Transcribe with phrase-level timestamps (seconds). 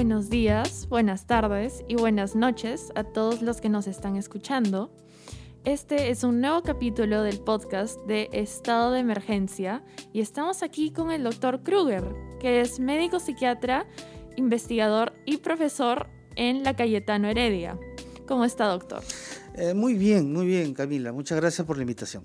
[0.00, 4.90] buenos días, buenas tardes y buenas noches a todos los que nos están escuchando.
[5.64, 9.84] Este es un nuevo capítulo del podcast de Estado de Emergencia
[10.14, 12.02] y estamos aquí con el doctor Kruger,
[12.40, 13.86] que es médico psiquiatra,
[14.36, 17.78] investigador y profesor en la Cayetano Heredia.
[18.26, 19.02] ¿Cómo está, doctor?
[19.54, 21.12] Eh, muy bien, muy bien, Camila.
[21.12, 22.24] Muchas gracias por la invitación.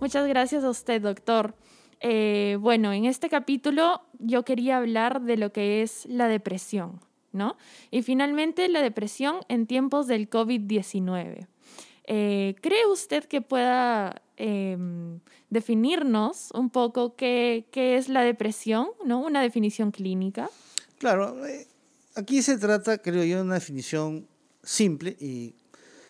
[0.00, 1.54] Muchas gracias a usted, doctor.
[2.00, 6.98] Eh, bueno, en este capítulo yo quería hablar de lo que es la depresión,
[7.32, 7.56] ¿no?
[7.90, 11.46] Y finalmente la depresión en tiempos del COVID-19.
[12.04, 19.20] Eh, ¿Cree usted que pueda em, definirnos un poco qué, es la depresión, ¿no?
[19.20, 20.50] Una definición clínica.
[20.98, 21.68] Claro, eh,
[22.14, 24.26] aquí se trata, creo yo, de una definición
[24.62, 25.54] simple y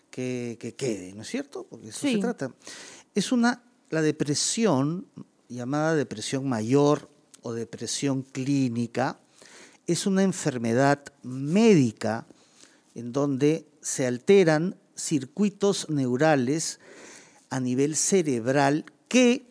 [0.09, 1.65] que, quede, ¿no es cierto?
[1.69, 2.53] Porque eso se trata.
[3.13, 5.05] Es una, la depresión
[5.51, 7.09] llamada depresión mayor
[7.41, 9.19] o depresión clínica,
[9.87, 12.25] es una enfermedad médica
[12.95, 16.79] en donde se alteran circuitos neurales
[17.49, 19.45] a nivel cerebral que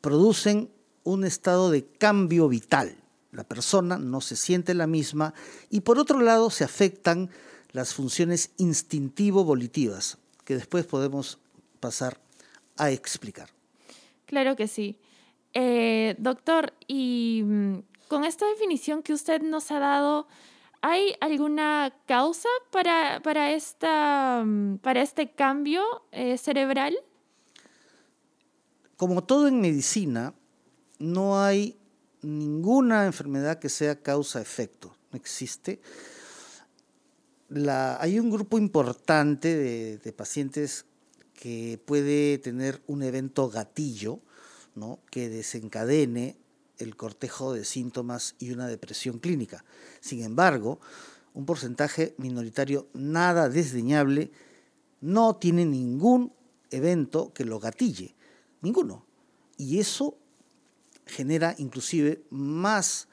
[0.00, 0.70] producen
[1.04, 2.96] un estado de cambio vital.
[3.32, 5.34] La persona no se siente la misma
[5.70, 7.30] y por otro lado se afectan
[7.72, 11.38] las funciones instintivo-volitivas, que después podemos
[11.80, 12.18] pasar
[12.76, 13.50] a explicar.
[14.26, 14.96] Claro que sí.
[15.54, 20.26] Eh, doctor, y mm, con esta definición que usted nos ha dado,
[20.80, 26.96] ¿hay alguna causa para, para, esta, mm, para este cambio eh, cerebral?
[28.96, 30.34] Como todo en medicina,
[30.98, 31.78] no hay
[32.22, 34.96] ninguna enfermedad que sea causa-efecto.
[35.12, 35.80] No existe.
[38.00, 40.84] Hay un grupo importante de, de pacientes
[41.32, 44.20] que puede tener un evento gatillo
[44.74, 45.00] ¿no?
[45.10, 46.36] que desencadene
[46.78, 49.64] el cortejo de síntomas y una depresión clínica.
[50.00, 50.80] Sin embargo,
[51.34, 54.30] un porcentaje minoritario nada desdeñable
[55.00, 56.32] no tiene ningún
[56.70, 58.14] evento que lo gatille,
[58.62, 59.04] ninguno.
[59.56, 60.16] Y eso
[61.06, 63.08] genera inclusive más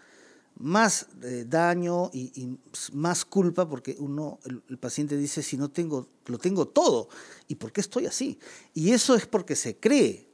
[0.58, 2.58] más eh, daño y,
[2.94, 7.10] más culpa porque uno, el, paciente dice, si no tengo, lo tengo todo,
[7.48, 8.40] ¿y por qué estoy así?
[8.74, 10.30] Y eso es porque se cree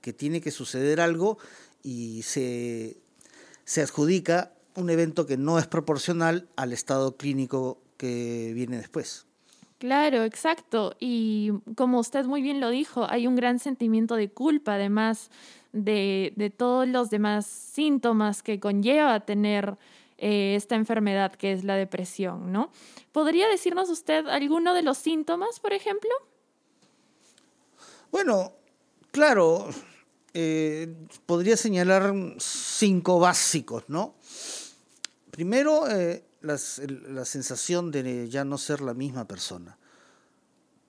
[0.00, 1.38] que tiene que suceder algo
[1.82, 2.98] y se,
[3.64, 9.26] se adjudica un evento que no es proporcional al estado clínico que viene después.
[9.78, 10.94] Claro, exacto.
[11.00, 15.30] Y como usted muy bien lo dijo, hay un gran sentimiento de culpa, además
[15.72, 19.76] de, todos los demás síntomas que conlleva tener
[20.18, 22.70] eh, esta enfermedad que es la depresión, ¿no?
[23.10, 26.10] ¿Podría decirnos usted alguno de los síntomas, por ejemplo?
[28.12, 28.52] Bueno,
[29.10, 29.68] claro,
[31.26, 34.14] podría señalar cinco básicos, ¿no?
[35.30, 39.78] Primero, eh, la sensación de ya no ser la misma persona,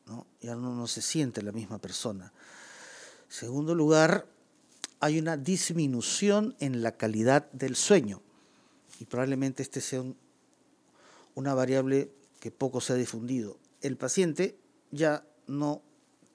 [0.05, 0.25] ¿no?
[0.41, 2.31] Ya no, no se siente la misma persona.
[3.29, 4.27] Segundo lugar,
[4.99, 8.21] hay una disminución en la calidad del sueño.
[8.99, 10.03] Y probablemente este sea
[11.35, 13.57] una variable que poco se ha difundido.
[13.81, 14.57] El paciente
[14.91, 15.81] ya no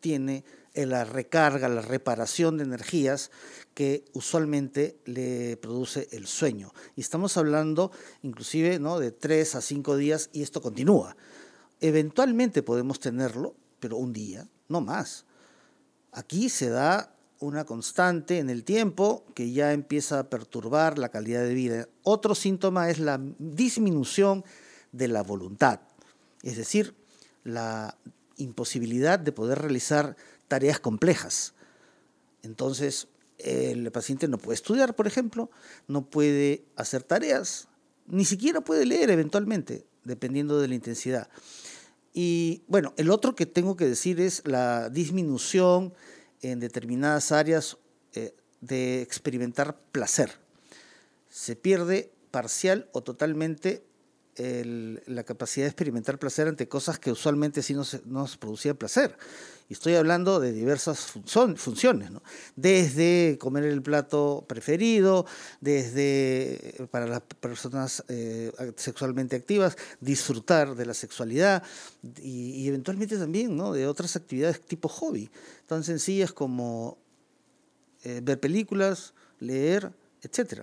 [0.00, 3.30] tiene la recarga, la reparación de energías
[3.74, 6.72] que usualmente le produce el sueño.
[6.96, 7.92] Y estamos hablando
[8.22, 11.16] inclusive de tres a cinco días y esto continúa.
[11.80, 15.24] Eventualmente podemos tenerlo, pero un día, no más.
[16.12, 21.42] Aquí se da una constante en el tiempo que ya empieza a perturbar la calidad
[21.42, 21.88] de vida.
[22.02, 24.44] Otro síntoma es la disminución
[24.92, 25.80] de la voluntad,
[26.42, 26.94] es decir,
[27.44, 27.96] la
[28.36, 30.16] imposibilidad de poder realizar
[30.48, 31.54] tareas complejas.
[32.42, 35.50] Entonces, el paciente no puede estudiar, por ejemplo,
[35.86, 37.68] no puede hacer tareas,
[38.06, 41.28] ni siquiera puede leer eventualmente, dependiendo de la intensidad.
[42.12, 45.94] Y bueno, el otro que tengo que decir es la disminución
[46.40, 47.76] en determinadas áreas
[48.14, 50.32] eh, de experimentar placer.
[51.28, 53.84] Se pierde parcial o totalmente
[54.38, 59.16] la capacidad de experimentar placer ante cosas que usualmente sí nos, nos producían placer.
[59.68, 61.12] Y estoy hablando de diversas
[61.56, 62.22] funciones, ¿no?
[62.56, 65.26] desde comer el plato preferido,
[65.60, 71.62] desde, para las personas eh, sexualmente activas, disfrutar de la sexualidad
[72.22, 73.72] y, y eventualmente también ¿no?
[73.74, 75.30] de otras actividades tipo hobby
[75.66, 76.96] tan sencillas como
[78.04, 79.92] eh, ver películas, leer,
[80.22, 80.62] etc.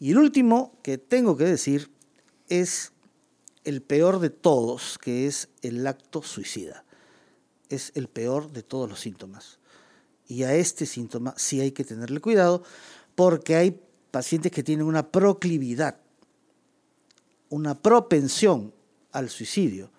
[0.00, 1.90] Y el último que tengo que decir
[2.48, 2.92] es
[3.64, 6.84] el peor de todos, que es el acto suicida.
[7.68, 9.58] Es el peor de todos los síntomas.
[10.28, 12.62] Y a este síntoma sí hay que tenerle cuidado
[13.14, 15.98] porque hay pacientes que tienen una proclividad
[17.50, 18.72] una propensión
[19.12, 19.90] al suicidio.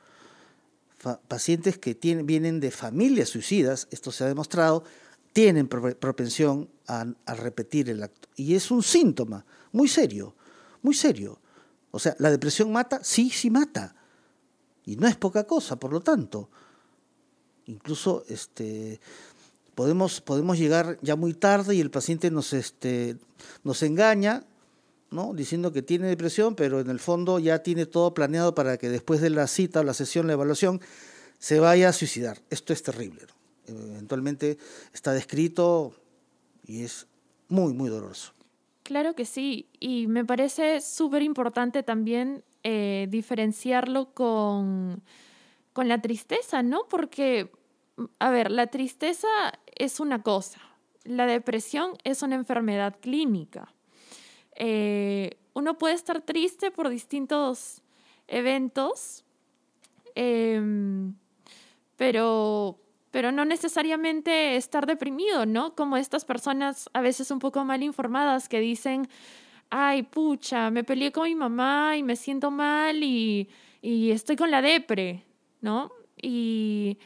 [1.27, 1.93] pacientes que
[2.23, 4.83] vienen de familias suicidas, esto se ha demostrado,
[5.31, 8.27] tienen propensión a repetir el acto.
[8.35, 10.35] Y es un síntoma muy serio,
[10.81, 11.39] muy serio.
[11.97, 12.99] O sea, ¿la depresión mata?
[13.03, 13.95] Sí, sí mata.
[14.85, 16.47] Y no es poca cosa, por lo tanto.
[17.65, 19.01] Incluso este,
[19.73, 23.17] podemos, podemos llegar ya muy tarde y el paciente nos, este,
[23.63, 24.44] nos engaña,
[25.09, 25.33] ¿no?
[25.33, 29.19] diciendo que tiene depresión, pero en el fondo ya tiene todo planeado para que después
[29.19, 30.79] de la cita o la sesión, la evaluación,
[31.39, 32.39] se vaya a suicidar.
[32.51, 33.25] Esto es terrible.
[33.65, 34.59] Eventualmente
[34.93, 35.95] está descrito
[36.67, 37.07] y es
[37.47, 38.37] muy, muy doloroso.
[38.88, 45.04] Claro que sí, y me parece súper importante también eh, diferenciarlo con,
[45.74, 46.88] con la tristeza, ¿no?
[46.89, 47.51] Porque,
[48.19, 49.28] a ver, la tristeza
[49.75, 50.62] es una cosa,
[51.04, 53.74] la depresión es una enfermedad clínica.
[54.56, 57.81] Eh, uno puede estar triste por distintos
[58.25, 59.25] eventos,
[60.16, 61.13] em,
[61.98, 62.80] pero
[63.17, 65.73] pero no necesariamente estar deprimido, ¿no?
[65.73, 69.09] Como estas personas a veces un poco mal informadas que dicen,
[69.71, 73.49] ay, pucha, me peleé con mi mamá y me siento mal y,
[73.81, 75.23] estoy con la depre,
[75.61, 75.91] ¿no?
[76.21, 76.99] Y,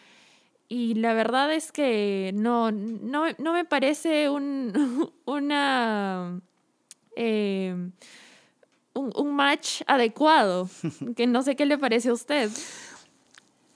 [0.70, 6.42] la verdad es que no, no, me parece un, una,
[7.16, 7.74] eh,
[8.96, 10.70] un, un match adecuado,
[11.16, 12.52] que no sé qué le parece a usted.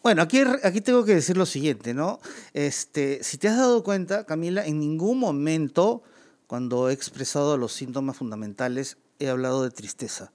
[0.05, 2.19] Bueno, aquí, aquí tengo que decir lo siguiente, ¿no?
[2.53, 6.03] Este, si te has dado cuenta, Camila, en ningún momento,
[6.45, 10.31] cuando he expresado los síntomas fundamentales, he hablado de tristeza.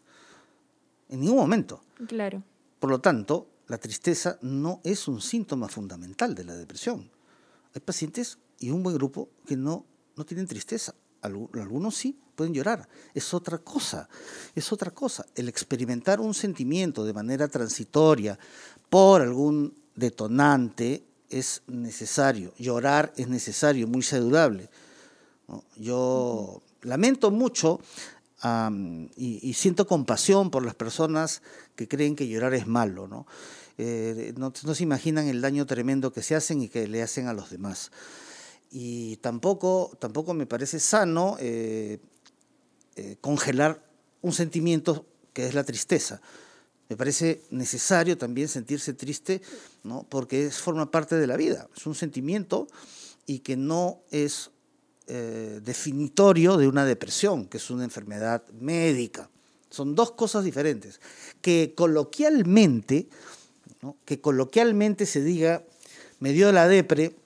[1.09, 1.85] En ningún momento.
[2.09, 2.43] Claro.
[2.81, 7.09] Por lo tanto, la tristeza no es un síntoma fundamental de la depresión.
[7.73, 9.87] Hay pacientes y un buen grupo que no,
[10.17, 10.97] no tienen tristeza.
[11.23, 12.89] Algunos sí pueden llorar.
[13.15, 14.09] Es otra cosa.
[14.55, 15.27] Es otra cosa.
[15.35, 18.39] El experimentar un sentimiento de manera transitoria,
[18.89, 24.69] por algún detonante es necesario, llorar es necesario, muy saludable.
[25.77, 27.81] Yo lamento mucho
[29.17, 31.43] y, siento compasión por las personas
[31.77, 33.07] que creen que llorar es malo.
[33.07, 33.27] ¿no?
[33.79, 37.33] Eh, no, se imaginan el daño tremendo que se hacen y que le hacen a
[37.33, 37.91] los demás.
[38.71, 41.99] Y tampoco, tampoco me parece sano eh,
[42.97, 43.83] eh, congelar
[44.23, 46.21] un sentimiento que es la tristeza.
[46.89, 49.41] Me parece necesario también sentirse triste,
[49.85, 50.05] ¿no?
[50.09, 52.67] porque es, forma parte de la vida, es un sentimiento
[53.27, 54.51] y que no es
[55.07, 59.31] eh, definitorio de una depresión, que es una enfermedad médica.
[59.71, 61.01] Son dos cosas diferentes.
[61.41, 63.09] Que coloquialmente,
[64.05, 65.65] que coloquialmente se diga,
[66.19, 67.17] me dio la depre,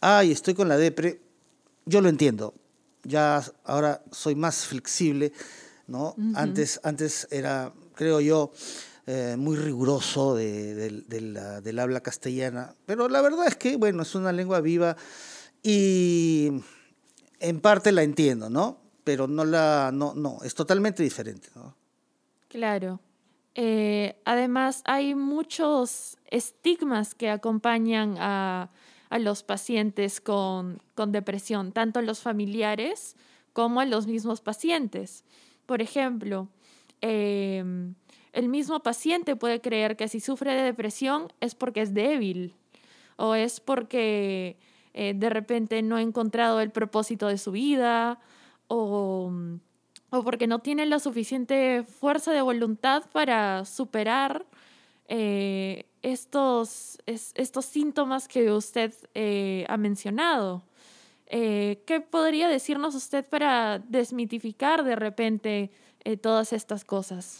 [0.00, 1.20] ay, estoy con la depre,
[1.86, 2.54] yo lo entiendo.
[3.02, 5.32] Ya ahora soy más flexible,
[5.86, 6.14] ¿no?
[6.34, 8.52] antes, antes era, creo yo,
[9.06, 14.32] eh, muy riguroso de, del habla castellana, pero la verdad es que, bueno, es una
[14.32, 14.96] lengua viva
[15.62, 16.50] y
[17.40, 18.78] en parte la entiendo, ¿no?
[19.02, 21.74] Pero no la, no, no, es totalmente diferente, ¿no?
[22.48, 23.00] Claro.
[23.54, 28.70] Eh, además, hay muchos estigmas que acompañan a,
[29.10, 33.16] a los pacientes con, con, depresión, tanto los familiares
[33.52, 35.24] como a los mismos pacientes.
[35.66, 36.48] Por ejemplo,
[37.02, 37.92] eh,
[38.32, 42.54] el mismo paciente puede creer que si sufre de depresión es porque es débil
[43.16, 44.56] o es porque
[44.94, 48.20] eh, de repente no ha encontrado el propósito de su vida
[48.68, 49.32] o,
[50.10, 54.46] porque no tiene la suficiente fuerza de voluntad para superar
[55.08, 60.62] eh, estos, estos síntomas que usted eh, ha mencionado.
[61.26, 65.70] ¿Qué podría decirnos usted para desmitificar de repente
[66.20, 67.38] todas estas cosas?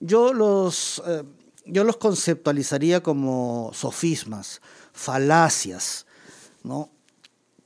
[0.00, 1.22] Yo los, eh,
[1.66, 6.06] yo los conceptualizaría como sofismas, falacias,
[6.64, 6.90] ¿no?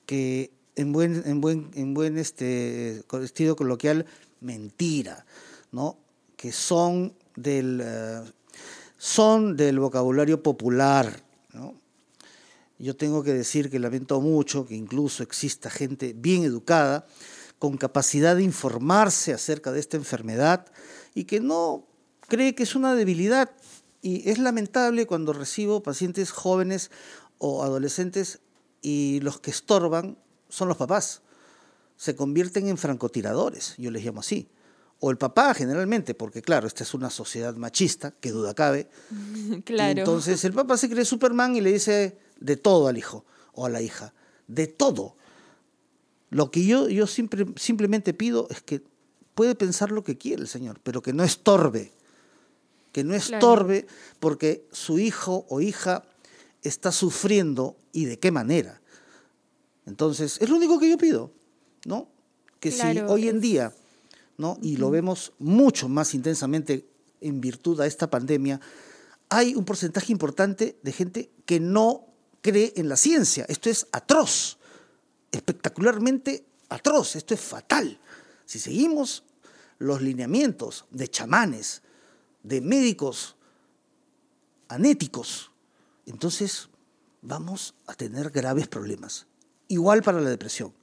[0.05, 4.05] que en buen, en buen, en buen este, estilo coloquial,
[4.41, 5.25] mentira,
[5.71, 5.97] ¿no?
[6.37, 8.23] que son del, eh,
[9.05, 11.23] son del vocabulario popular.
[12.79, 17.07] Yo tengo que decir que lamento mucho que incluso exista gente bien educada,
[17.59, 20.73] con capacidad de informarse acerca de esta enfermedad
[21.15, 21.87] y que no
[22.29, 23.51] cree que es una debilidad
[24.01, 26.91] y es lamentable cuando recibo pacientes jóvenes
[27.37, 28.41] o adolescentes
[28.81, 30.17] y los que estorban
[30.49, 31.21] son los papás.
[31.99, 34.49] Se convierten en francotiradores, yo les llamo así.
[35.05, 38.89] O el papá generalmente, porque claro, esta es una sociedad machista, que duda cabe.
[39.65, 39.99] Claro.
[39.99, 43.69] entonces el papá se cree Superman y le dice de todo al hijo o a
[43.69, 44.15] la hija,
[44.47, 45.17] de todo.
[46.31, 48.83] Lo que yo, yo simplemente pido es que
[49.35, 51.93] puede pensar lo que quiere el Señor, pero que no estorbe
[52.95, 53.89] que no estorbe
[54.21, 56.05] porque su hijo o hija
[56.63, 58.81] está sufriendo y de qué manera.
[59.85, 61.33] Entonces, es lo único que yo pido,
[61.87, 62.09] ¿no?
[62.61, 63.75] Que si hoy en día,
[64.37, 64.59] ¿no?
[64.63, 66.89] Y lo vemos mucho más intensamente
[67.21, 68.61] en virtud a esta pandemia,
[69.29, 72.07] hay un porcentaje importante de gente que no
[72.41, 73.47] cree en la ciencia.
[73.49, 74.59] Esto es atroz,
[75.33, 77.99] espectacularmente atroz, esto es fatal.
[78.45, 79.25] Si seguimos
[79.79, 81.83] los lineamientos de chamanes,
[82.43, 83.37] de médicos
[84.69, 85.51] anéticos,
[86.07, 86.69] entonces
[87.23, 89.27] vamos a tener graves problemas.
[89.69, 90.75] Igual para la depresión.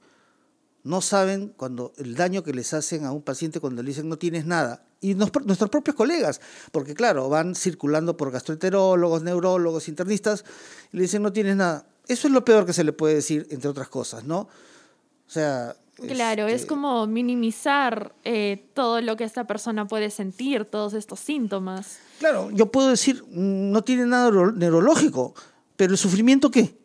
[0.84, 4.18] No saben cuando el daño que les hacen a un paciente cuando le dicen no
[4.18, 4.84] tienes nada.
[5.00, 10.44] Y nuestros propios colegas, porque claro, van circulando por gastroenterólogos, neurólogos, internistas,
[10.92, 11.86] y le dicen no tienes nada.
[12.06, 14.40] Eso es lo peor que se le puede decir, entre otras cosas, ¿no?
[14.40, 15.76] O sea,
[16.08, 21.20] Claro, es este como minimizar eh, todo lo que esta persona puede sentir, todos estos
[21.20, 21.98] síntomas.
[22.18, 25.34] Claro, yo puedo decir, no tiene nada neurológico,
[25.76, 26.76] pero ¿el sufrimiento qué?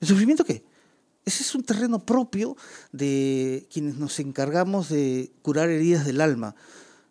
[0.00, 0.64] ¿El sufrimiento qué?
[1.24, 2.56] Ese es un terreno propio
[2.90, 6.54] de quienes nos encargamos de curar heridas del alma,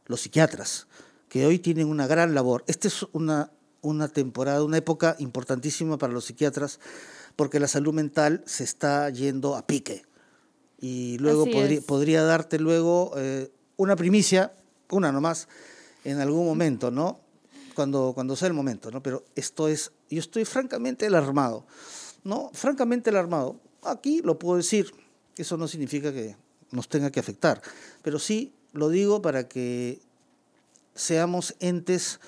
[0.06, 0.88] los psiquiatras,
[1.30, 2.64] que hoy tienen una gran labor.
[2.68, 3.52] Esta es una,
[3.82, 6.80] una temporada, una época importantísima para los psiquiatras,
[7.36, 10.04] porque la salud mental se está yendo a pique
[10.82, 11.46] y luego
[11.86, 14.52] podría, darte luego eh, una primicia,
[14.90, 15.48] una nomás,
[16.04, 17.20] en algún momento, ¿no?
[17.76, 19.02] Cuando, cuando sea el momento, ¿no?
[19.02, 21.66] Pero esto es, yo estoy francamente alarmado,
[22.24, 22.50] ¿no?
[22.54, 23.60] Francamente alarmado.
[23.84, 24.92] Aquí lo puedo decir,
[25.38, 26.36] eso no significa que
[26.72, 27.62] nos tenga que afectar,
[28.04, 30.00] pero sí lo digo para que
[30.94, 32.20] seamos entes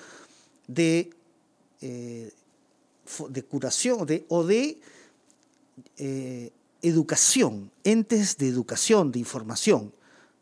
[0.66, 1.10] de,
[1.80, 2.32] eh,
[3.28, 4.80] de curación o de
[5.96, 6.50] eh,
[6.82, 9.92] educación, entes de educación, de información,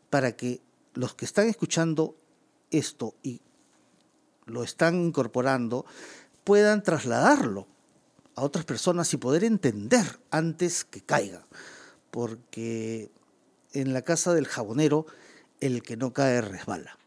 [0.09, 0.61] para que
[0.93, 2.15] los que están escuchando
[2.71, 3.39] esto y
[4.45, 5.85] lo están incorporando
[6.43, 7.67] puedan trasladarlo
[8.35, 11.45] a otras personas y poder entender antes que caiga.
[12.11, 13.11] Porque
[13.73, 15.05] en la casa del jabonero
[15.59, 16.97] el que no cae resbala.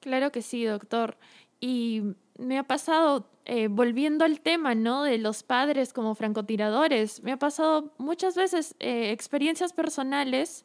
[0.00, 1.16] Claro que sí, doctor.
[1.60, 2.02] Y
[2.38, 5.04] me ha pasado, eh, volviendo al tema, ¿no?
[5.04, 10.64] De los padres como francotiradores, me ha pasado muchas veces eh, experiencias personales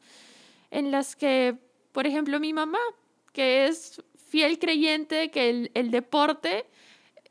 [0.72, 1.58] en las que,
[1.91, 2.79] por ejemplo, mi mamá,
[3.34, 6.65] que es fiel creyente que el, el deporte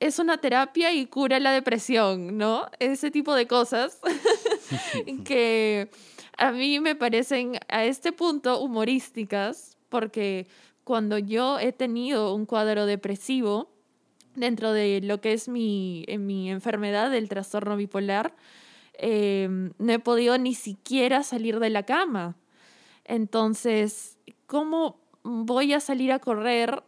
[0.00, 2.66] es una terapia y cura la depresión, ¿no?
[2.78, 4.00] Ese tipo de cosas
[5.24, 5.88] que
[6.36, 10.46] a mí me parecen a este punto humorísticas, porque
[10.82, 13.70] cuando yo he tenido un cuadro depresivo,
[14.34, 18.34] dentro de lo que es mi, mi enfermedad del trastorno bipolar,
[18.94, 22.36] em, no he podido ni siquiera salir de la cama.
[23.04, 26.82] Entonces, ¿cómo voy a salir a correr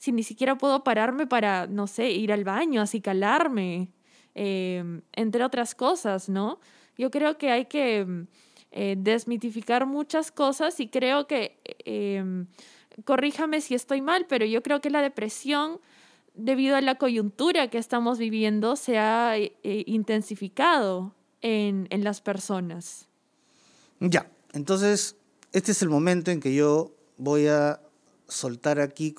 [0.00, 3.90] si ni siquiera puedo pararme para, no sé, ir al baño, así calarme,
[4.34, 6.58] em, entre otras cosas, ¿no?
[6.96, 8.24] Yo creo que hay que
[8.70, 12.46] eh, desmitificar muchas cosas y creo que, em,
[13.04, 15.80] corríjame si estoy mal, pero yo creo que la depresión
[16.34, 19.52] debido a la coyuntura que estamos viviendo, se ha eh,
[19.86, 23.08] intensificado en, en las personas.
[23.98, 25.16] Ya, entonces
[25.52, 27.82] este es el momento en que yo voy a
[28.28, 29.14] soltar aquí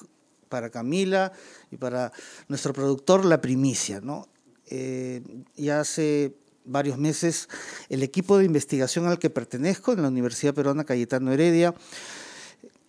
[0.52, 1.32] para Camila
[1.72, 2.12] y para
[2.48, 4.28] nuestro productor la primicia, ¿no?
[4.68, 5.24] Eh,
[5.56, 7.50] ya hace varios meses
[7.90, 11.74] el equipo de investigación al que pertenezco en la Universidad Peruana Cayetano Heredia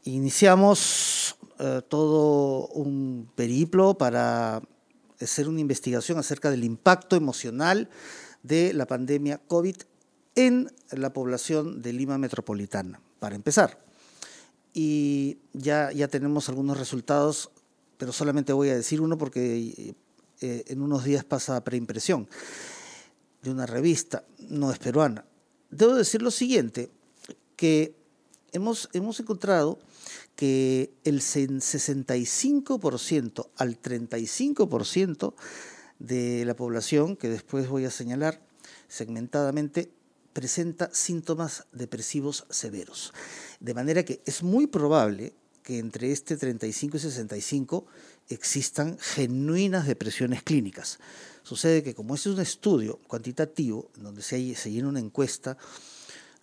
[0.04, 4.60] iniciamos eh, todo un periplo para
[5.20, 7.88] hacer una investigación acerca del impacto emocional
[8.42, 9.76] de la pandemia COVID
[10.34, 13.91] en la población de Lima Metropolitana, para empezar.
[14.72, 17.50] Y ya, ya tenemos algunos resultados,
[17.98, 19.94] pero solamente voy a decir uno porque
[20.40, 22.28] eh, en unos días pasa preimpresión
[23.42, 25.26] de una revista, no es peruana.
[25.70, 26.90] Debo decir lo siguiente,
[27.56, 27.96] que
[28.52, 29.78] hemos, hemos encontrado
[30.36, 35.34] que el 65% al 35%
[35.98, 38.40] de la población, que después voy a señalar
[38.88, 39.90] segmentadamente,
[40.32, 43.12] presenta síntomas depresivos severos.
[43.60, 47.86] De manera que es muy probable que entre este 35 y 65
[48.28, 50.98] existan genuinas depresiones clínicas.
[51.42, 55.56] Sucede que como este es un estudio cuantitativo, donde se, se llena una encuesta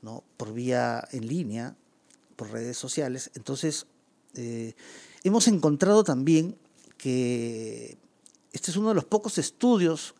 [0.02, 0.24] ¿no?
[0.38, 1.76] por vía en línea,
[2.36, 3.32] por redes sociales.
[3.36, 3.86] Entonces,
[4.36, 4.74] eh,
[5.24, 6.58] hemos encontrado también
[6.98, 7.98] que
[8.52, 10.16] este es uno de los pocos estudios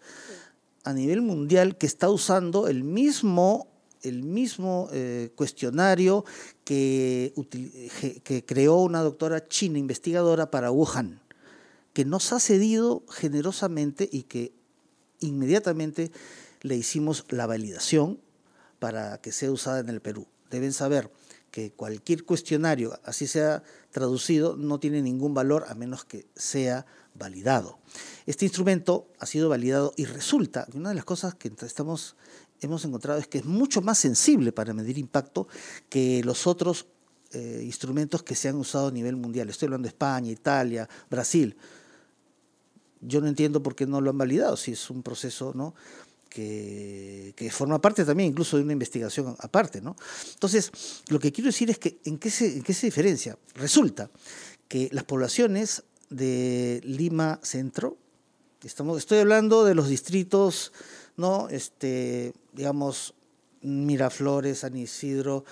[0.84, 3.68] a nivel mundial que está usando el mismo,
[4.02, 6.26] el mismo eh, cuestionario
[6.64, 7.34] que,
[8.24, 11.22] que creó una doctora china investigadora para Wuhan.
[11.94, 14.54] que nos ha cedido generosamente y que
[15.20, 16.12] inmediatamente
[16.62, 18.20] le hicimos la validación
[18.80, 20.28] para que sea usada en el Perú.
[20.50, 21.12] Deben saber
[21.52, 27.80] que cualquier cuestionario, así sea traducido, no tiene ningún valor a menos que sea validado.
[28.26, 32.16] Este instrumento ha sido validado y resulta que una de las cosas que estamos,
[32.62, 35.48] hemos encontrado es que es mucho más sensible para medir impacto
[35.90, 36.88] que los otros
[37.32, 39.50] eh, instrumentos que se han usado a nivel mundial.
[39.50, 41.56] Estoy hablando de España, Italia, Brasil.
[43.02, 45.74] Yo no entiendo por qué no lo han validado, si es un proceso ¿no?
[46.30, 49.82] Que, forma parte también incluso de una investigación aparte.
[49.82, 49.96] ¿no?
[50.34, 50.72] Entonces,
[51.10, 53.38] lo que quiero decir es que ¿en qué, se, diferencia?
[53.56, 54.10] Resulta
[54.68, 57.98] que las poblaciones de Lima Centro,
[58.64, 60.72] estamos, estoy hablando de los distritos,
[61.18, 61.50] ¿no?
[61.50, 63.16] este, digamos,
[63.62, 65.44] Miraflores, San Isidro,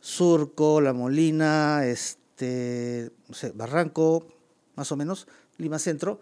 [0.00, 3.10] Surco, La Molina, este,
[3.54, 4.26] Barranco,
[4.74, 5.26] más o menos,
[5.58, 6.20] Lima Centro,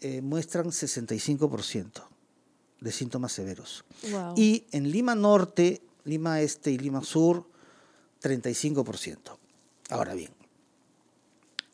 [0.00, 2.15] eh, muestran 65%
[2.80, 3.84] de síntomas severos.
[4.36, 7.44] Y en Lima Norte, Lima Este y Lima Sur,
[8.22, 9.36] 35%.
[9.90, 10.30] Ahora bien,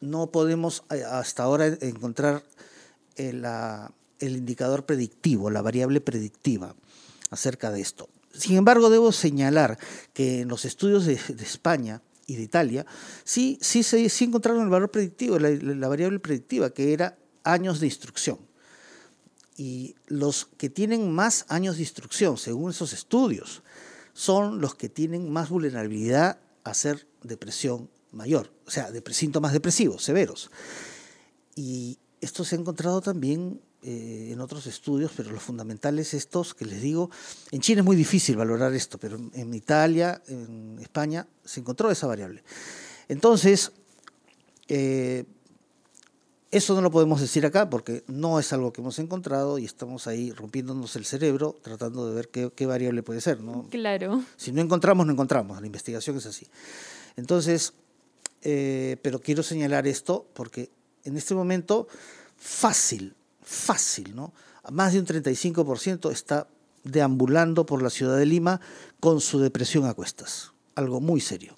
[0.00, 2.42] no podemos eh, hasta ahora encontrar
[3.16, 3.44] el,
[4.18, 6.74] el indicador predictivo, la variable predictiva
[7.30, 8.08] acerca de esto.
[8.34, 9.78] Sin embargo, debo señalar
[10.12, 12.86] que en los estudios de, España y de Italia,
[13.24, 18.38] sí, sí, sí, encontraron el valor predictivo, la, variable predictiva, que era años de instrucción.
[19.62, 23.62] Y los que tienen más años de instrucción, según esos estudios,
[24.12, 30.50] son los que tienen más vulnerabilidad a hacer depresión mayor, o sea, síntomas depresivos severos.
[31.54, 36.64] Y esto se ha encontrado también eh, en otros estudios, pero los fundamentales estos que
[36.64, 37.08] les digo,
[37.52, 42.08] en China es muy difícil valorar esto, pero en Italia, en España, se encontró esa
[42.08, 42.42] variable.
[43.06, 43.70] Entonces,
[44.66, 45.24] eh,
[46.52, 50.06] eso no lo podemos decir acá porque no es algo que hemos encontrado y estamos
[50.06, 53.40] ahí rompiéndonos el cerebro tratando de ver qué, variable puede ser.
[53.40, 53.66] ¿no?
[53.70, 54.22] Claro.
[54.36, 55.58] Si no encontramos, no encontramos.
[55.58, 56.46] La investigación es así.
[57.16, 57.72] Entonces,
[58.42, 60.70] eh, pero quiero señalar esto porque
[61.04, 61.88] en este momento
[62.36, 64.34] fácil, fácil, ¿no?
[64.70, 66.48] Más de un 35% está
[66.84, 68.60] deambulando por la ciudad de Lima
[69.00, 70.52] con su depresión a cuestas.
[70.74, 71.54] Algo muy serio.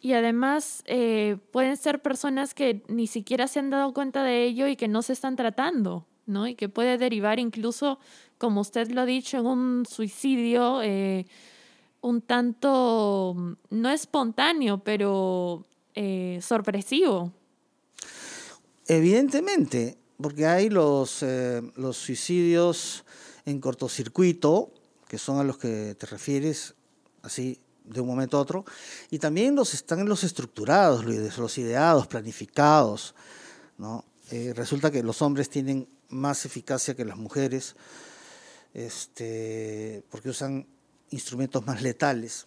[0.00, 4.68] Y además eh, pueden ser personas que ni siquiera se han dado cuenta de ello
[4.68, 6.46] y que no se están tratando, ¿no?
[6.46, 7.98] Y que puede derivar incluso,
[8.38, 11.26] como usted lo ha dicho, en un suicidio eh,
[12.00, 17.32] un tanto, no espontáneo, pero eh, sorpresivo.
[18.86, 21.24] Evidentemente, porque hay los,
[21.74, 23.04] los suicidios
[23.44, 24.72] en cortocircuito,
[25.08, 26.74] que son a los que te refieres,
[27.22, 27.58] así
[27.88, 28.64] de un momento a otro,
[29.10, 33.14] y también los están los estructurados, los ideados, planificados.
[33.78, 34.04] ¿no?
[34.30, 37.76] Eh, resulta que los hombres tienen más eficacia que las mujeres,
[38.74, 40.66] este, porque usan
[41.10, 42.46] instrumentos más letales.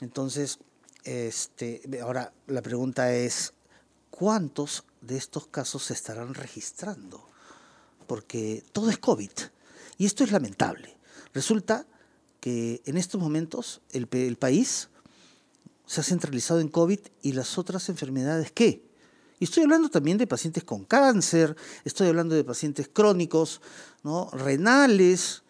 [0.00, 0.58] Entonces,
[1.04, 3.54] este, ahora la pregunta es,
[4.10, 7.28] ¿cuántos de estos casos se estarán registrando?
[8.06, 9.30] Porque todo es COVID
[9.98, 10.96] y esto es lamentable.
[11.32, 11.86] Resulta
[12.40, 14.88] que en estos momentos el, el país
[15.86, 18.82] se ha centralizado en COVID y las otras enfermedades, ¿qué?
[19.40, 23.60] Y estoy hablando también de pacientes con cáncer, estoy hablando de pacientes crónicos,
[24.02, 24.30] ¿no?
[24.32, 25.42] renales.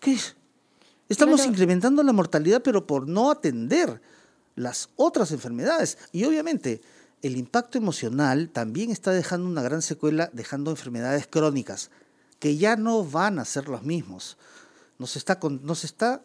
[0.00, 0.18] ¿Qué?
[1.08, 4.00] Estamos incrementando la mortalidad, pero por no atender
[4.56, 5.98] las otras enfermedades.
[6.10, 6.82] Y obviamente
[7.22, 11.90] el impacto emocional también está dejando una gran secuela, dejando enfermedades crónicas,
[12.38, 14.36] que ya no van a ser los mismos.
[15.04, 16.24] No se está,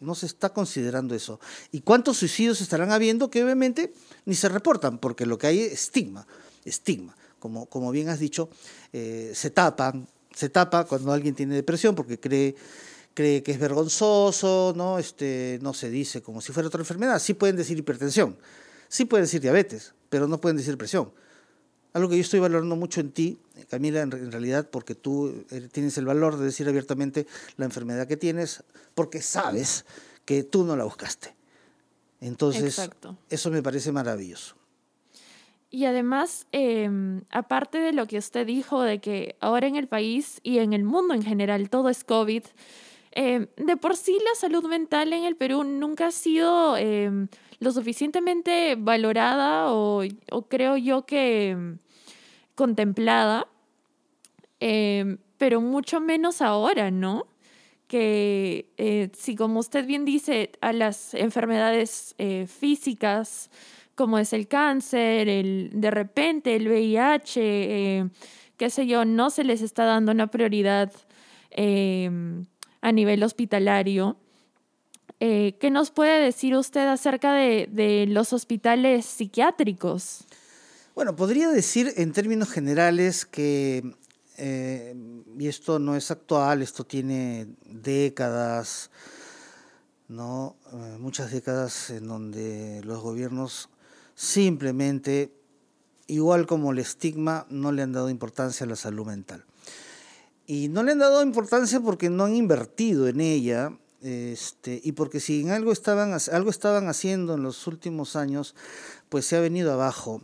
[0.00, 1.40] está, está considerando eso.
[1.72, 3.30] ¿Y cuántos suicidios estarán habiendo?
[3.30, 3.92] Que obviamente
[4.24, 6.26] ni se reportan, porque lo que hay es estigma,
[6.64, 7.16] estigma.
[7.38, 8.50] Como, como bien has dicho,
[8.92, 12.54] eh, se tapan, se tapa cuando alguien tiene depresión porque cree
[13.14, 14.98] cree que es vergonzoso, ¿no?
[14.98, 17.18] Este, no se dice como si fuera otra enfermedad.
[17.18, 18.36] Sí pueden decir hipertensión,
[18.88, 21.12] sí pueden decir diabetes, pero no pueden decir presión.
[21.92, 25.98] Algo que yo estoy valorando mucho en ti, Camila, en realidad, porque tú eh, tienes
[25.98, 27.26] el valor de decir abiertamente
[27.56, 28.62] la enfermedad que tienes,
[28.94, 29.84] porque sabes
[30.24, 31.34] que tú no la buscaste.
[32.20, 32.90] Entonces,
[33.28, 34.56] eso me parece maravilloso.
[35.72, 40.40] Y además, em, aparte de lo que usted dijo, de que ahora en el país
[40.42, 42.42] y en el mundo en general todo es COVID,
[43.12, 47.26] Em, de por sí la salud mental en el Perú nunca ha sido em,
[47.60, 50.02] lo suficientemente valorada o,
[50.48, 51.78] creo yo que em,
[52.54, 53.46] contemplada,
[55.40, 57.26] pero mucho menos ahora, ¿no?
[57.86, 63.50] Que eh, si como usted bien dice, a las enfermedades eh, físicas,
[63.94, 68.08] como es el cáncer, el, de repente el VIH, eh,
[68.58, 70.92] qué sé yo, no se les está dando una prioridad
[72.82, 74.18] a nivel hospitalario.
[75.22, 80.24] Eh, ¿Qué nos puede decir usted acerca de, los hospitales psiquiátricos?
[80.94, 83.94] Bueno, podría decir en términos generales que,
[84.38, 84.96] eh,
[85.38, 88.90] y esto no es actual, esto tiene décadas,
[90.08, 90.56] ¿no?
[90.98, 93.68] muchas décadas en donde los gobiernos
[94.14, 95.34] simplemente,
[96.06, 99.44] igual como el estigma, no le han dado importancia a la salud mental.
[100.46, 103.72] Y no le han dado importancia porque no han invertido en ella,
[104.02, 108.54] este, y porque si en algo estaban, algo estaban haciendo en los últimos años,
[109.08, 110.22] pues se ha venido abajo.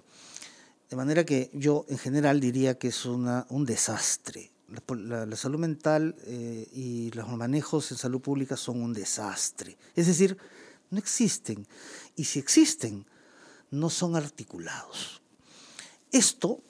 [0.90, 4.50] De manera que yo en general diría que es una, un desastre.
[4.88, 9.76] La, salud mental eh, y los manejos en salud pública son un desastre.
[9.94, 10.36] Es decir,
[10.90, 11.66] no existen.
[12.16, 13.06] Y si existen,
[13.70, 15.22] no son articulados.
[16.10, 16.60] Esto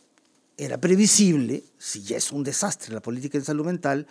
[0.57, 4.07] era previsible, si ya es un desastre la política en salud mental,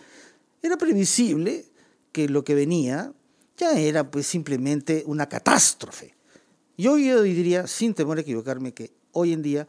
[0.61, 1.65] era previsible
[2.15, 3.11] que lo que venía
[3.57, 6.15] ya era pues simplemente una catástrofe.
[6.77, 9.67] Yo, yo diría, sin temor a equivocarme, que hoy en día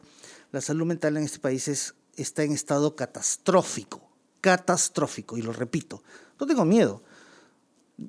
[0.53, 4.01] la salud mental en este país está en estado catastrófico,
[4.39, 6.01] catastrófico, y lo repito,
[6.39, 7.03] no tengo miedo.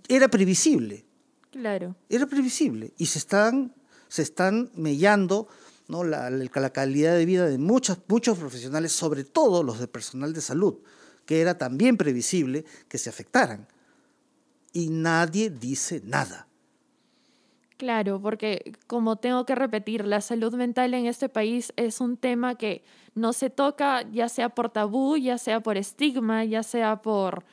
[0.07, 1.05] Era previsible.
[1.51, 1.96] Claro.
[2.09, 2.92] Era previsible.
[2.96, 3.74] Y se están
[4.07, 5.48] se están mellando
[5.88, 6.05] ¿no?
[6.05, 10.42] la, la, calidad de vida de muchos, muchos profesionales, sobre todo los de personal de
[10.42, 10.77] salud,
[11.27, 13.66] que era también previsible que se afectaran.
[14.73, 16.47] Y nadie dice nada.
[17.77, 22.57] Claro, porque como tengo que repetir, la salud mental en este país es un tema
[22.57, 22.83] que
[23.15, 27.45] no se toca, ya sea por tabú, ya sea por estigma, ya sea por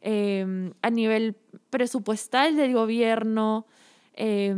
[0.00, 1.36] em, a nivel
[1.70, 3.66] presupuestal del gobierno.
[4.14, 4.54] Eh,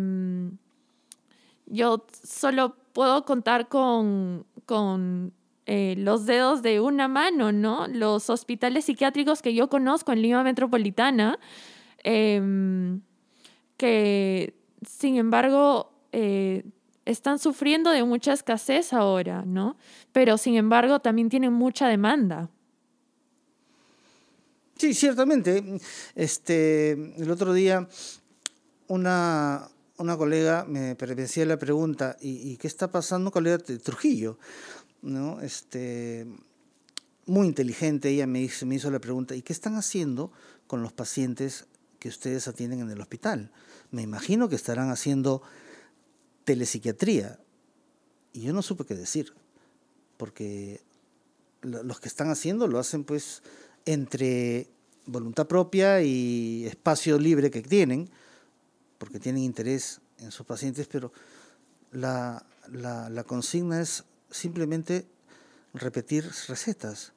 [1.67, 5.33] yo solo puedo contar con, con
[5.67, 7.89] eh, los dedos de una mano, ¿no?
[7.89, 11.39] Los hospitales psiquiátricos que yo conozco en Lima Metropolitana,
[12.07, 13.01] em,
[13.77, 14.55] que
[14.87, 16.65] sin embargo eh,
[17.05, 19.77] están sufriendo de mucha escasez ahora, ¿no?
[20.13, 22.49] Pero sin embargo también tienen mucha demanda.
[24.77, 25.81] Sí, ciertamente.
[26.15, 27.89] Este, el otro día
[28.87, 34.39] una, una colega me, decía la pregunta, ¿y, qué está pasando, colega de Trujillo?
[35.03, 35.41] ¿No?
[35.41, 36.27] Este,
[37.27, 40.31] muy inteligente, ella me hizo, me hizo la pregunta, ¿y qué están haciendo
[40.67, 41.67] con los pacientes
[41.99, 43.51] que ustedes atienden en el hospital?
[43.91, 45.43] Me imagino que estarán haciendo
[46.45, 47.39] telepsiquiatría.
[48.33, 49.33] Y yo no supe qué decir,
[50.17, 50.81] porque
[51.63, 53.43] los que están haciendo lo hacen pues
[53.85, 54.69] entre
[55.07, 58.11] voluntad propia y espacio libre que tienen,
[58.99, 61.13] porque tienen interés en sus pacientes, pero
[61.93, 62.45] la,
[63.27, 65.07] consigna es simplemente
[65.75, 67.13] repetir recetas.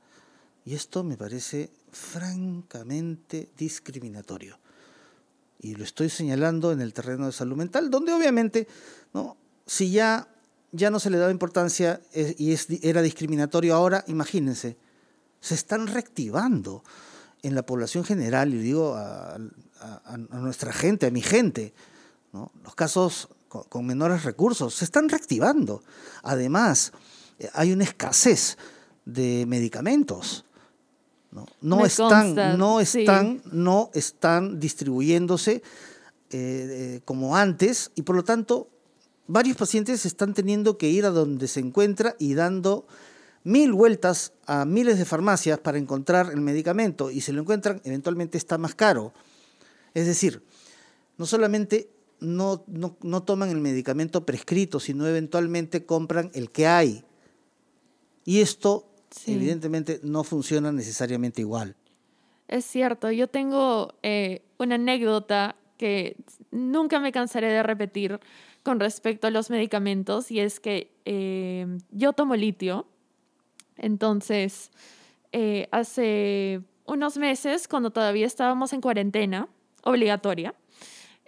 [0.65, 4.59] Y esto me parece francamente discriminatorio.
[5.59, 8.67] Y lo estoy señalando en el terreno de salud mental, donde obviamente,
[9.13, 9.37] ¿no?
[9.65, 10.27] si ya,
[10.71, 12.55] ya no se le daba importancia eh, y
[12.87, 14.77] era discriminatorio ahora, imagínense,
[15.41, 16.83] se están reactivando
[17.41, 19.37] en la población general, y digo a,
[20.31, 21.73] nuestra gente, a mi gente.
[22.33, 25.83] Los casos con, menores recursos se están reactivando.
[26.23, 26.91] Además,
[27.39, 28.57] eh, hay una escasez
[29.05, 30.45] de medicamentos.
[31.31, 35.61] No, están, no, están, no están distribuyéndose eh,
[36.31, 38.67] eh, como antes y por lo tanto
[39.27, 42.87] varios pacientes están teniendo que ir a donde se encuentra y dando
[43.43, 48.37] mil vueltas a miles de farmacias para encontrar el medicamento y si lo encuentran eventualmente
[48.37, 49.13] está más caro.
[49.93, 50.43] Es decir,
[51.17, 51.89] no solamente
[52.19, 57.03] no, no, toman el medicamento prescrito, sino eventualmente compran el que hay.
[58.25, 58.88] Y esto
[59.25, 61.75] evidentemente no funciona necesariamente igual.
[62.47, 66.17] Es cierto, yo tengo eh, una anécdota que
[66.51, 68.19] nunca me cansaré de repetir
[68.63, 72.87] con respecto a los medicamentos y es que eh, yo tomo litio,
[73.77, 74.71] entonces
[75.31, 79.47] eh, hace unos meses, cuando todavía estábamos en cuarentena,
[79.83, 80.55] obligatoria,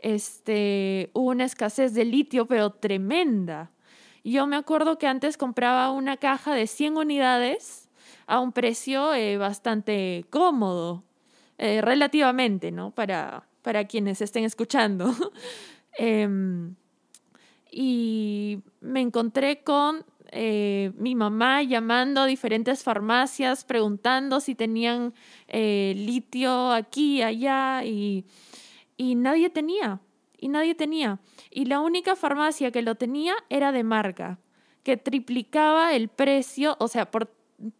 [0.02, 3.72] este, hubo una escasez de litio, pero tremenda.
[4.24, 7.90] Yo me acuerdo que antes compraba una caja de 100 unidades
[8.28, 11.04] a un precio eh, bastante cómodo,
[11.58, 12.92] eh, relativamente, ¿no?
[12.92, 15.14] Para, para quienes estén escuchando.
[15.98, 16.76] Em,
[17.70, 25.14] y me encontré con eh, mi mamá llamando a diferentes farmacias, preguntando si tenían
[25.50, 28.26] litio aquí, allá, y
[29.02, 30.00] y nadie tenía.
[30.42, 31.20] Y nadie tenía.
[31.50, 34.40] Y la única farmacia que lo tenía era de marca,
[34.84, 37.32] que triplicaba el precio, o sea, por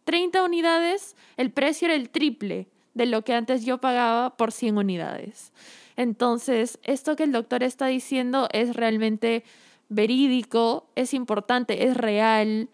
[0.04, 4.78] 30 unidades el precio era el triple de lo que antes yo pagaba por 100
[4.78, 5.52] unidades.
[5.96, 9.44] Entonces, esto que el doctor está diciendo es realmente
[9.88, 12.68] verídico, es importante, es real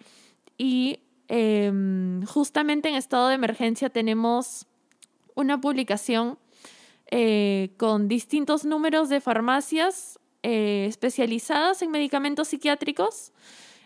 [0.57, 4.67] y em, justamente en estado de emergencia tenemos
[5.35, 6.39] una publicación
[7.11, 13.33] eh, con distintos números de farmacias eh, especializadas en medicamentos psiquiátricos,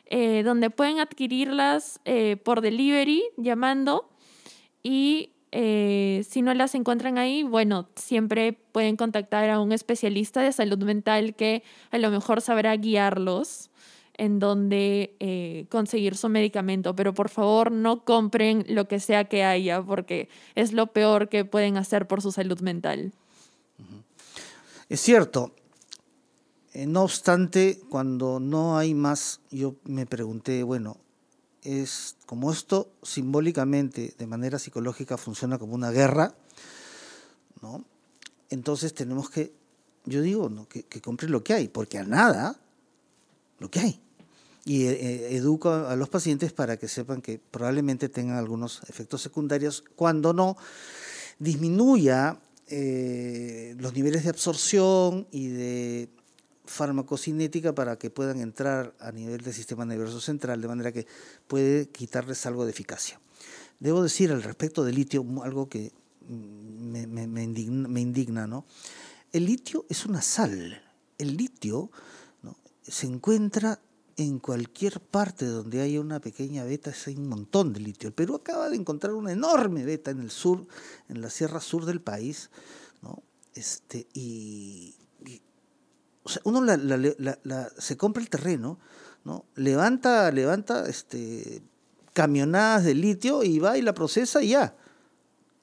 [0.06, 2.00] eh, donde pueden adquirirlas
[2.44, 4.10] por delivery llamando
[4.82, 10.78] y si no las encuentran ahí, bueno, siempre pueden contactar a un especialista de salud
[10.78, 13.70] mental que a lo mejor sabrá guiarlos
[14.14, 19.44] en dónde eh, conseguir su medicamento, pero por favor no compren lo que sea que
[19.44, 23.12] haya, porque es lo peor que pueden hacer por su salud mental.
[24.88, 25.54] Es cierto.
[26.74, 30.96] Eh, no obstante, cuando no hay más, yo me pregunté, bueno,
[31.62, 36.34] es como esto simbólicamente, de manera psicológica, funciona como una guerra,
[37.60, 37.84] ¿no?
[38.48, 39.52] Entonces tenemos que,
[40.06, 42.61] yo digo, que, que compren lo que hay, porque a nada,
[43.62, 44.02] lo que hay
[44.64, 49.22] y eh, eh, educo a los pacientes para que sepan que probablemente tengan algunos efectos
[49.22, 50.56] secundarios, cuando no
[51.38, 56.08] disminuya eh, los niveles de absorción y de
[56.64, 61.06] farmacocinética para que puedan entrar a nivel del sistema nervioso central, de manera que
[61.48, 63.20] puede quitarles algo de eficacia.
[63.80, 65.92] Debo decir al respecto del litio algo que
[66.28, 68.64] me, me, indigna, me indigna, ¿no?
[69.32, 70.80] El litio es una sal.
[71.18, 71.90] El litio.
[72.82, 73.80] Se encuentra
[74.16, 78.08] en cualquier parte donde haya una pequeña beta hay un montón de litio.
[78.08, 80.66] El Perú acaba de encontrar una enorme beta en el sur,
[81.08, 82.50] en la sierra sur del país,
[83.00, 83.22] ¿no?
[83.54, 84.94] Este, y,
[86.22, 86.62] o sea, uno
[87.78, 88.78] se compra el terreno,
[89.24, 89.44] ¿no?
[89.54, 91.62] Levanta, levanta este,
[92.12, 94.76] camionadas de litio y va y la procesa y ya.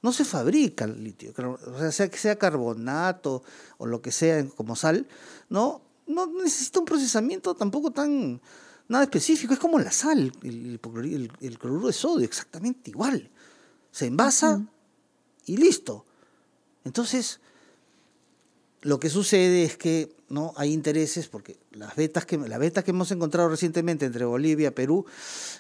[0.02, 3.44] No se fabrica el litio, o sea, sea que sea carbonato
[3.78, 5.08] o lo que sea como sal,
[5.50, 5.82] ¿no?
[6.10, 8.42] No necesita un procesamiento tampoco tan
[8.90, 10.80] nada específico, es como la sal, el,
[11.60, 13.30] cloruro de sodio, exactamente igual.
[13.92, 14.62] Se envasa
[15.46, 16.06] y listo.
[16.84, 17.40] Entonces,
[18.82, 22.92] lo que sucede es que no hay intereses porque las vetas que la beta que
[22.92, 25.06] hemos encontrado recientemente entre Bolivia Perú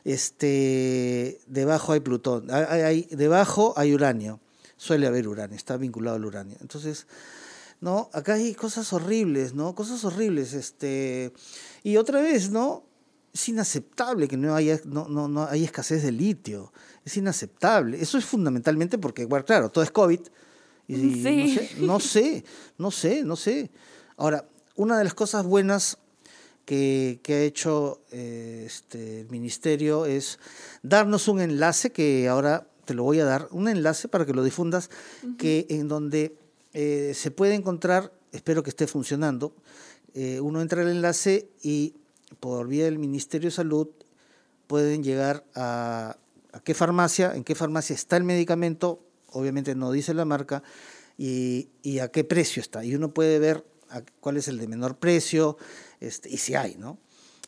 [0.03, 4.39] este debajo hay plutón hay, debajo hay uranio.
[4.77, 6.57] Suele haber uranio está vinculado al uranio.
[6.61, 7.07] Entonces
[7.81, 8.09] ¿no?
[8.13, 9.75] Acá hay cosas horribles, ¿no?
[9.75, 11.33] Cosas horribles, este...
[11.83, 12.83] Y otra vez, ¿no?
[13.33, 16.73] Es inaceptable que no haya, no, no, no hay escasez de litio.
[17.05, 18.01] Es inaceptable.
[18.01, 20.19] Eso es fundamentalmente porque, bueno, claro, todo es COVID.
[20.87, 20.95] Y,
[21.79, 22.43] no, sé,
[22.77, 23.69] no sé, no sé,
[24.17, 25.97] Ahora, una de las cosas buenas
[26.65, 30.39] que, que ha hecho eh, este, el ministerio es
[30.83, 34.43] darnos un enlace que ahora te lo voy a dar, un enlace para que lo
[34.43, 34.89] difundas,
[35.37, 36.35] que en donde
[36.73, 39.53] eh, se puede encontrar, espero que esté funcionando,
[40.13, 41.95] eh, uno entra al enlace y
[42.39, 43.87] por vía del Ministerio de Salud
[44.67, 46.17] pueden llegar a,
[46.63, 48.99] qué farmacia, en qué farmacia está el medicamento,
[49.31, 50.63] obviamente no dice la marca,
[51.17, 52.85] y, a qué precio está.
[52.85, 53.65] Y uno puede ver
[54.21, 55.57] cuál es el de menor precio
[55.99, 56.97] este, y si hay, ¿no?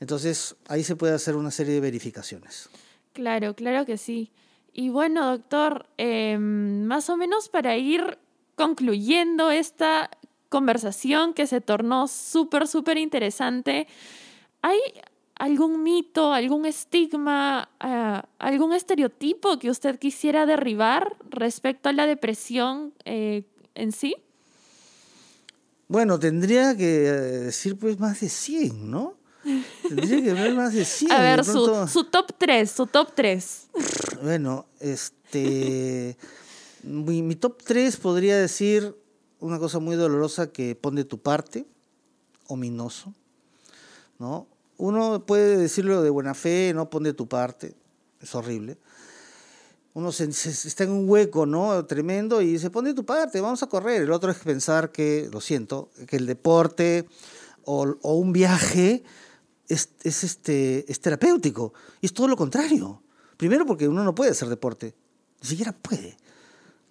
[0.01, 2.69] Entonces ahí se puede hacer una serie de verificaciones.
[3.13, 4.31] Claro, claro que sí.
[4.73, 8.17] Y bueno, doctor, em, más o menos para ir
[8.61, 10.11] concluyendo esta
[10.49, 13.87] conversación que se tornó súper, súper interesante,
[14.61, 14.77] ¿hay
[15.35, 22.93] algún mito, algún estigma, eh, algún estereotipo que usted quisiera derribar respecto a la depresión
[23.05, 24.15] eh, en sí?
[25.87, 29.15] Bueno, tendría que decir pues más de 100, ¿no?
[29.89, 31.11] Tendría que ver más de 100.
[31.17, 33.69] A ver, su, su top 3, su top 3.
[34.21, 36.15] Bueno, este...
[36.83, 38.95] Mi, top 3 podría decir
[39.39, 41.65] una cosa muy dolorosa que pone tu parte,
[42.47, 43.13] ominoso,
[44.19, 44.47] ¿no?
[44.77, 47.75] Uno puede decirlo de buena fe, no pone tu parte,
[48.19, 48.77] es horrible.
[49.93, 51.85] Uno está en un hueco, ¿no?
[51.85, 54.01] Tremendo y se pone tu parte, vamos a correr.
[54.01, 57.07] El otro es pensar que, lo siento, que el deporte
[57.65, 59.03] o, un viaje
[59.67, 61.73] es, es, este, es terapéutico.
[61.99, 63.03] Y es todo lo contrario.
[63.37, 64.95] Primero porque uno no puede hacer deporte,
[65.41, 66.17] ni siquiera puede.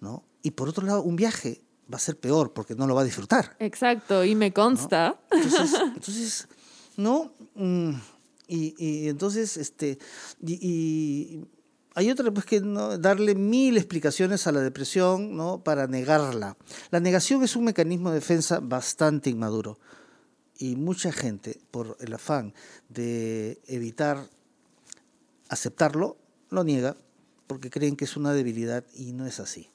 [0.01, 0.25] ¿No?
[0.41, 1.61] Y por otro lado, un viaje
[1.91, 3.55] va a ser peor porque no lo va a disfrutar.
[3.59, 5.19] Exacto, y me consta.
[5.31, 6.47] Entonces,
[6.97, 7.31] ¿no?
[7.55, 7.93] Mm,
[8.47, 9.97] y, entonces, este,
[10.45, 11.39] y,
[11.95, 12.97] hay otra, pues que ¿no?
[12.97, 15.63] darle mil explicaciones a la depresión, ¿no?
[15.63, 16.57] Para negarla.
[16.89, 19.79] La negación es un mecanismo de defensa bastante inmaduro.
[20.57, 22.53] y mucha gente, por el afán
[22.87, 24.29] de evitar
[25.49, 26.17] aceptarlo,
[26.49, 26.95] lo niega
[27.47, 29.71] porque creen que es una debilidad y no es así.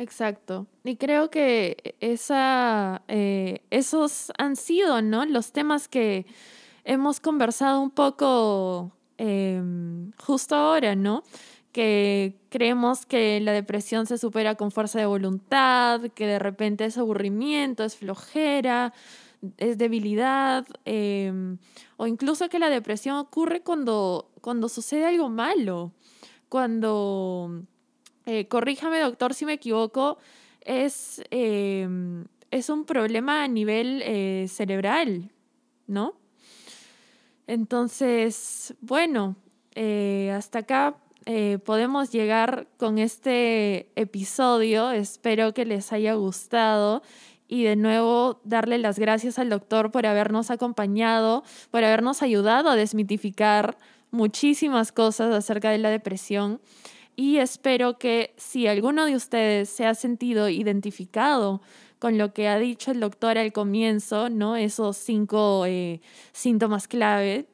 [0.00, 0.66] Exacto.
[0.82, 5.26] Y creo que esa, eh, esos han sido, ¿no?
[5.26, 6.24] Los temas que
[6.84, 11.22] hemos conversado un poco em, justo ahora, ¿no?
[11.72, 16.96] Que creemos que la depresión se supera con fuerza de voluntad, que de repente es
[16.96, 18.94] aburrimiento, es flojera,
[19.58, 21.58] es debilidad, em,
[21.98, 25.92] o incluso que la depresión ocurre cuando, cuando sucede algo malo,
[26.48, 27.64] cuando,
[28.32, 30.16] eh, corríjame doctor si me equivoco,
[30.60, 35.32] es, em, es un problema a nivel eh, cerebral,
[35.88, 36.14] ¿no?
[37.48, 39.34] Entonces, bueno,
[39.74, 40.96] eh, hasta acá
[41.64, 44.90] podemos llegar con este episodio.
[44.90, 47.02] Espero que les haya gustado
[47.46, 52.74] y de nuevo darle las gracias al doctor por habernos acompañado, por habernos ayudado a
[52.74, 53.76] desmitificar
[54.10, 56.60] muchísimas cosas acerca de la depresión
[57.20, 61.60] y espero que si alguno de ustedes se ha sentido identificado
[61.98, 64.56] con lo que ha dicho el doctor al comienzo, ¿no?
[64.56, 66.00] Esos cinco eh,
[66.32, 67.46] síntomas clave,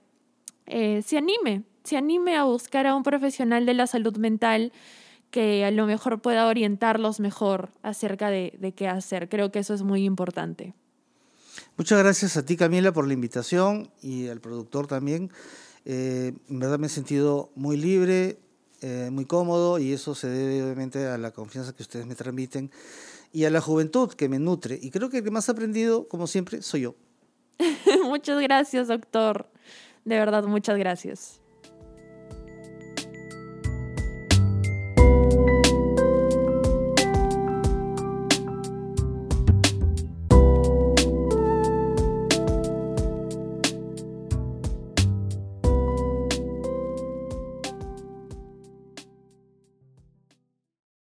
[0.66, 4.72] eh, se anime, se anime a buscar a un profesional de la salud mental
[5.33, 9.29] que a lo mejor pueda orientarlos mejor acerca de, qué hacer.
[9.29, 10.74] Creo que eso es muy importante.
[11.76, 15.33] Muchas gracias a ti, Camila, por la invitación y al productor también.
[15.85, 18.38] Eh, en verdad me he sentido muy libre,
[18.82, 22.70] eh, muy cómodo y eso se debe obviamente a la confianza que ustedes me transmiten
[23.32, 24.78] y a la juventud que me nutre.
[24.80, 26.94] Y creo que el que más ha aprendido, como siempre, soy yo.
[28.04, 29.46] muchas gracias, doctor.
[30.04, 31.40] De verdad, muchas gracias.